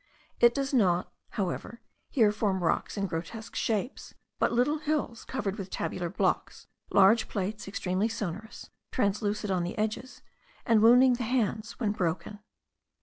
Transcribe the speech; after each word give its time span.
It 0.39 0.55
does 0.55 0.73
not, 0.73 1.13
however, 1.37 1.79
here 2.09 2.31
form 2.31 2.63
rocks 2.63 2.97
in 2.97 3.05
grotesque 3.05 3.55
shapes, 3.55 4.15
but 4.39 4.51
little 4.51 4.79
hills 4.79 5.23
covered 5.25 5.59
with 5.59 5.69
tabular 5.69 6.09
blocks, 6.09 6.65
large 6.89 7.27
plates 7.27 7.67
extremely 7.67 8.07
sonorous, 8.07 8.71
translucid 8.91 9.51
on 9.51 9.61
the 9.63 9.77
edges, 9.77 10.23
and 10.65 10.81
wounding 10.81 11.13
the 11.13 11.23
hands 11.23 11.73
when 11.79 11.91
broken. 11.91 12.39